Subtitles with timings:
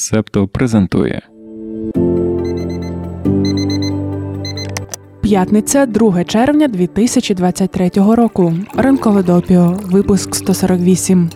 [0.00, 1.22] Септо презентує
[5.20, 8.52] П'ятниця 2 червня 2023 року.
[8.76, 9.78] Ранкове допіо.
[9.84, 11.30] Випуск 148.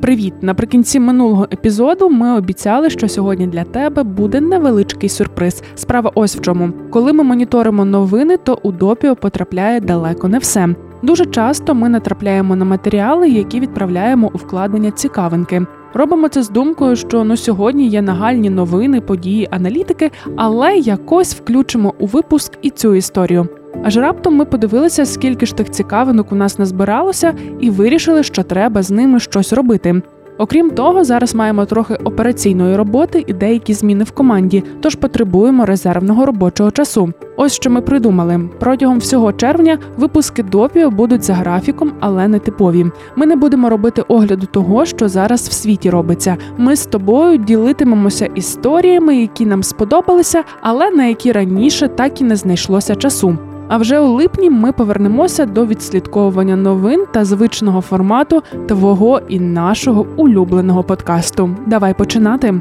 [0.00, 0.34] Привіт!
[0.40, 5.62] Наприкінці минулого епізоду ми обіцяли, що сьогодні для тебе буде невеличкий сюрприз.
[5.74, 6.72] Справа ось в чому.
[6.90, 10.68] Коли ми моніторимо новини, то у допіо потрапляє далеко не все.
[11.02, 15.66] Дуже часто ми натрапляємо на матеріали, які відправляємо у вкладення цікавинки.
[15.94, 21.94] Робимо це з думкою, що ну сьогодні є нагальні новини, події, аналітики, але якось включимо
[21.98, 23.48] у випуск і цю історію.
[23.84, 28.82] Аж раптом ми подивилися, скільки ж тих цікавинок у нас назбиралося, і вирішили, що треба
[28.82, 30.02] з ними щось робити.
[30.38, 36.26] Окрім того, зараз маємо трохи операційної роботи і деякі зміни в команді, тож потребуємо резервного
[36.26, 37.12] робочого часу.
[37.36, 38.40] Ось що ми придумали.
[38.60, 42.86] Протягом всього червня випуски допіо будуть за графіком, але не типові.
[43.16, 46.36] Ми не будемо робити огляду того, що зараз в світі робиться.
[46.56, 52.36] Ми з тобою ділитимемося історіями, які нам сподобалися, але на які раніше так і не
[52.36, 53.38] знайшлося часу.
[53.68, 60.06] А вже у липні ми повернемося до відслідковування новин та звичного формату твого і нашого
[60.16, 61.56] улюбленого подкасту.
[61.66, 62.60] Давай починати.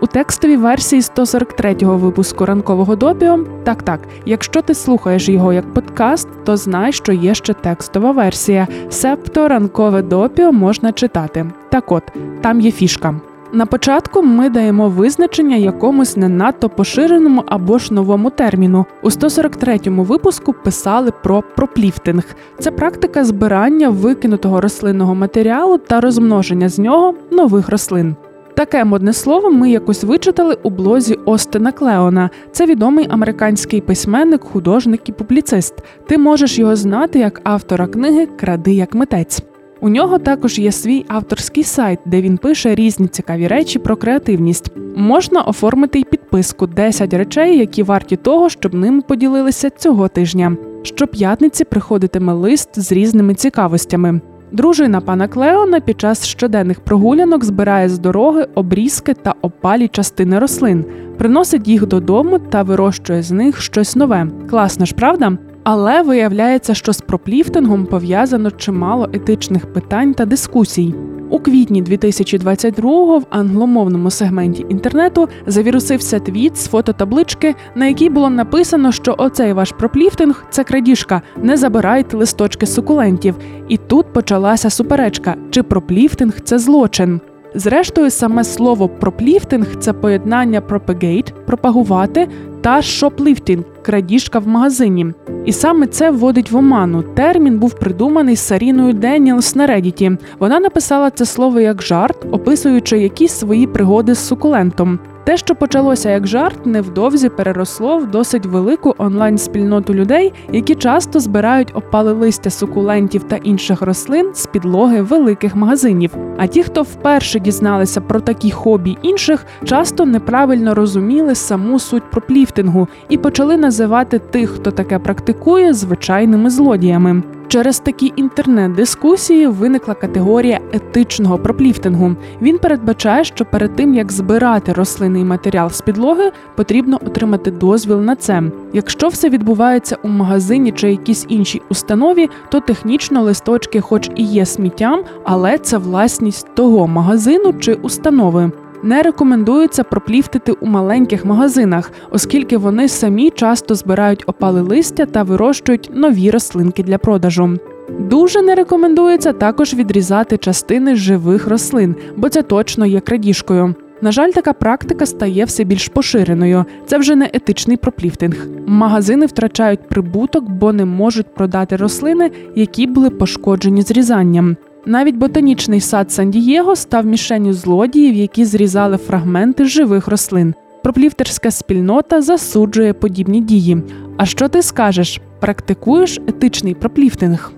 [0.00, 3.38] У текстовій версії 143-го випуску ранкового допіо.
[3.64, 8.68] Так, так, якщо ти слухаєш його як подкаст, то знай, що є ще текстова версія.
[8.90, 11.46] Себто ранкове допіо можна читати.
[11.68, 12.02] Так от,
[12.40, 13.20] там є фішка.
[13.54, 18.86] На початку ми даємо визначення якомусь не надто поширеному або ж новому терміну.
[19.02, 22.24] У 143-му випуску писали про пропліфтинг.
[22.58, 28.16] Це практика збирання викинутого рослинного матеріалу та розмноження з нього нових рослин.
[28.54, 32.30] Таке модне слово ми якось вичитали у блозі Остена Клеона.
[32.52, 35.74] Це відомий американський письменник, художник і публіцист.
[36.06, 39.42] Ти можеш його знати як автора книги Кради як митець.
[39.82, 44.70] У нього також є свій авторський сайт, де він пише різні цікаві речі про креативність.
[44.96, 50.56] Можна оформити й підписку «10 речей, які варті того, щоб ними поділилися цього тижня.
[50.82, 54.20] Щоп'ятниці приходитиме лист з різними цікавостями.
[54.52, 60.84] Дружина пана Клеона під час щоденних прогулянок збирає з дороги обрізки та опалі частини рослин,
[61.18, 64.26] приносить їх додому та вирощує з них щось нове.
[64.50, 65.38] Класно ж, правда?
[65.64, 70.94] Але виявляється, що з пропліфтингом пов'язано чимало етичних питань та дискусій.
[71.30, 78.92] У квітні 2022-го в англомовному сегменті інтернету завірусився твіт з фототаблички, на якій було написано,
[78.92, 83.34] що оцей ваш пропліфтинг це крадіжка, не забирайте листочки сукулентів.
[83.68, 87.20] І тут почалася суперечка: чи пропліфтинг це злочин.
[87.54, 92.28] Зрештою, саме слово пропліфтинг це поєднання propagate– пропагувати
[92.60, 95.06] та shoplifting– крадіжка в магазині.
[95.44, 97.02] І саме це вводить в оману.
[97.02, 100.12] Термін був придуманий Саріною Деніелс на Редіті.
[100.38, 104.98] Вона написала це слово як жарт, описуючи якісь свої пригоди з сукулентом.
[105.24, 111.72] Те, що почалося як жарт, невдовзі переросло в досить велику онлайн-спільноту людей, які часто збирають
[111.74, 116.10] опале листя сукулентів та інших рослин з підлоги великих магазинів.
[116.38, 122.88] А ті, хто вперше дізналися про такі хобі інших, часто неправильно розуміли саму суть пропліфтингу
[123.08, 127.22] і почали називати тих, хто таке практикує, звичайними злодіями.
[127.52, 132.16] Через такі інтернет-дискусії виникла категорія етичного пропліфтингу.
[132.42, 138.16] Він передбачає, що перед тим як збирати рослинний матеріал з підлоги, потрібно отримати дозвіл на
[138.16, 138.42] це.
[138.72, 144.46] Якщо все відбувається у магазині чи якійсь іншій установі, то технічно листочки, хоч і є
[144.46, 148.50] сміттям, але це власність того магазину чи установи
[148.82, 155.90] не рекомендується пропліфтити у маленьких магазинах, оскільки вони самі часто збирають опали листя та вирощують
[155.94, 157.58] нові рослинки для продажу.
[157.98, 163.74] Дуже не рекомендується також відрізати частини живих рослин, бо це точно є крадіжкою.
[164.00, 166.64] На жаль, така практика стає все більш поширеною.
[166.86, 168.46] Це вже не етичний пропліфтинг.
[168.66, 174.56] Магазини втрачають прибуток, бо не можуть продати рослини, які були пошкоджені зрізанням.
[174.86, 180.54] Навіть ботанічний сад Сан-Дієго став мішенню злодіїв, які зрізали фрагменти живих рослин.
[180.82, 183.82] Пропліфтерська спільнота засуджує подібні дії.
[184.16, 185.20] А що ти скажеш?
[185.40, 187.52] Практикуєш етичний пропліфтинг?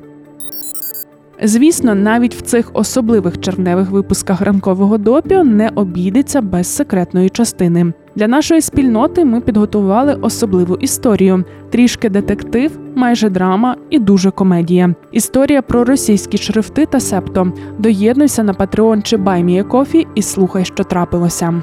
[1.43, 7.93] Звісно, навіть в цих особливих червневих випусках ранкового допіо не обійдеться без секретної частини.
[8.17, 14.95] Для нашої спільноти ми підготували особливу історію: трішки детектив, майже драма і дуже комедія.
[15.13, 17.53] Історія про російські шрифти та септо.
[17.79, 21.63] Доєднуйся на Patreon чи BuyMeACoffee і слухай, що трапилося.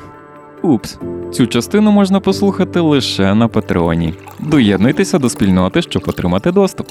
[0.62, 1.00] Упс,
[1.31, 4.13] цю частину можна послухати лише на Патреоні.
[4.39, 6.88] Доєднуйтеся до спільноти, щоб отримати доступ.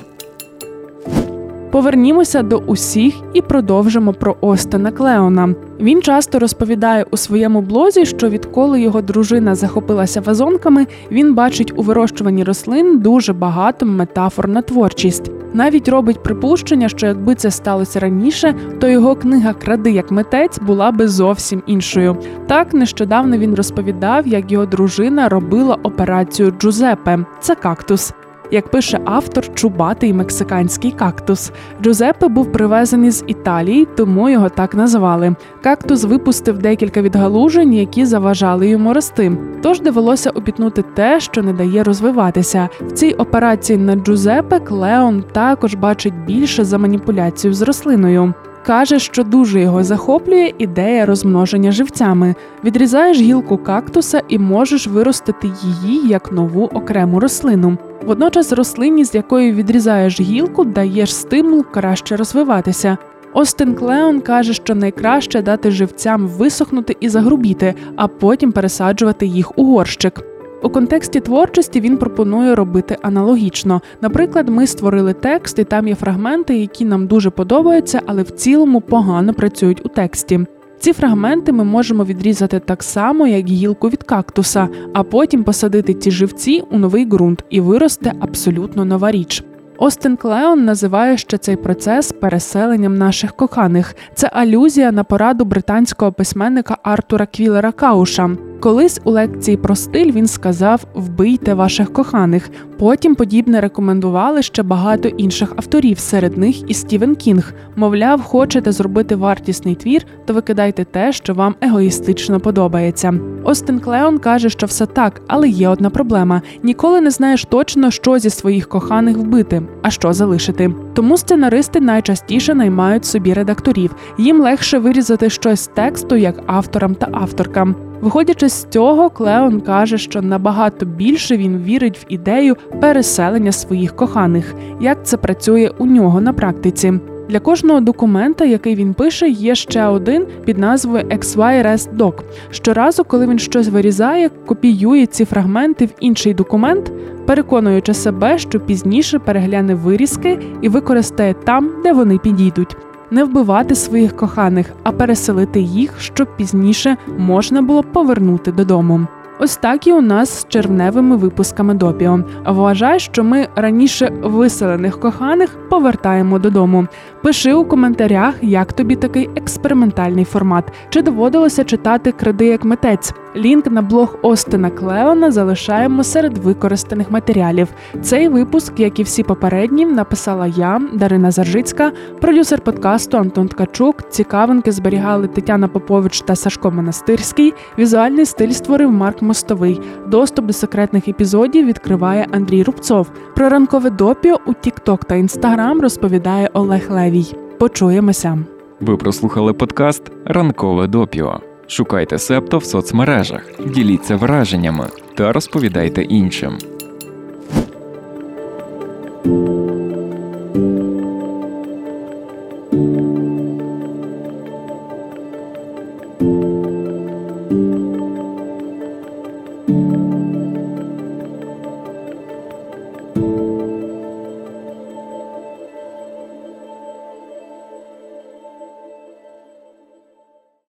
[1.70, 5.54] Повернімося до усіх і продовжимо про Остена Клеона.
[5.80, 11.82] Він часто розповідає у своєму блозі, що відколи його дружина захопилася вазонками, він бачить у
[11.82, 15.30] вирощуванні рослин дуже багато метафор на творчість.
[15.54, 20.90] Навіть робить припущення, що якби це сталося раніше, то його книга Кради як митець була
[20.90, 22.16] би зовсім іншою.
[22.46, 27.18] Так нещодавно він розповідав, як його дружина робила операцію Джузепе.
[27.40, 28.12] Це кактус.
[28.50, 31.52] Як пише автор, чубатий мексиканський кактус.
[31.82, 35.34] Джузеппе був привезений з Італії, тому його так назвали.
[35.62, 39.32] Кактус випустив декілька відгалужень, які заважали йому рости.
[39.62, 42.68] Тож довелося обітнути те, що не дає розвиватися.
[42.80, 48.34] В цій операції на Джузеппе Клеон також бачить більше за маніпуляцію з рослиною.
[48.66, 52.34] Каже, що дуже його захоплює ідея розмноження живцями.
[52.64, 57.78] Відрізаєш гілку кактуса і можеш виростити її як нову окрему рослину.
[58.06, 62.98] Водночас рослині, з якої відрізаєш гілку, даєш стимул краще розвиватися.
[63.32, 69.64] Остен Клеон каже, що найкраще дати живцям висохнути і загрубіти, а потім пересаджувати їх у
[69.64, 70.29] горщик.
[70.62, 73.80] У контексті творчості він пропонує робити аналогічно.
[74.00, 78.80] Наприклад, ми створили текст, і там є фрагменти, які нам дуже подобаються, але в цілому
[78.80, 80.40] погано працюють у тексті.
[80.78, 86.10] Ці фрагменти ми можемо відрізати так само, як гілку від кактуса, а потім посадити ті
[86.10, 89.44] живці у новий ґрунт і виросте абсолютно нова річ.
[89.78, 93.96] Остен Клеон називає ще цей процес переселенням наших коханих.
[94.14, 98.30] Це алюзія на пораду британського письменника Артура Квілера Кауша.
[98.60, 102.50] Колись у лекції про стиль він сказав Вбийте ваших коханих.
[102.78, 107.54] Потім подібне рекомендували ще багато інших авторів, серед них і Стівен Кінг.
[107.76, 113.14] Мовляв, хочете зробити вартісний твір, то викидайте те, що вам егоїстично подобається.
[113.44, 118.18] Остен Клеон каже, що все так, але є одна проблема: ніколи не знаєш точно, що
[118.18, 120.74] зі своїх коханих вбити, а що залишити.
[120.94, 123.94] Тому сценаристи найчастіше наймають собі редакторів.
[124.18, 127.89] Їм легше вирізати щось з тексту як авторам та авторкам.
[128.00, 134.54] Виходячи з цього, Клеон каже, що набагато більше він вірить в ідею переселення своїх коханих,
[134.80, 136.92] як це працює у нього на практиці.
[137.28, 142.12] Для кожного документа, який він пише, є ще один під назвою XY Doc.
[142.50, 146.92] Щоразу, коли він щось вирізає, копіює ці фрагменти в інший документ,
[147.26, 152.76] переконуючи себе, що пізніше перегляне вирізки і використає там, де вони підійдуть
[153.10, 159.06] не вбивати своїх коханих, а переселити їх, щоб пізніше можна було повернути додому.
[159.42, 162.20] Ось так і у нас з червневими випусками допіо.
[162.46, 166.86] Вважай, що ми раніше виселених коханих повертаємо додому.
[167.22, 173.12] Пиши у коментарях, як тобі такий експериментальний формат, чи доводилося читати кради як митець.
[173.36, 177.68] Лінк на блог Остена Клеона залишаємо серед використаних матеріалів.
[178.02, 184.10] Цей випуск, як і всі попередні, написала я, Дарина Заржицька, продюсер подкасту Антон Ткачук.
[184.10, 187.54] Цікавинки зберігали Тетяна Попович та Сашко Монастирський.
[187.78, 189.80] Візуальний стиль створив Марк Мостовий.
[190.06, 193.10] Доступ до секретних епізодів відкриває Андрій Рубцов.
[193.36, 197.34] Про ранкове допіо у TikTok та Instagram розповідає Олег Левій.
[197.58, 198.38] Почуємося.
[198.80, 201.40] Ви прослухали подкаст Ранкове допіо.
[201.66, 206.58] Шукайте септо в соцмережах, діліться враженнями та розповідайте іншим.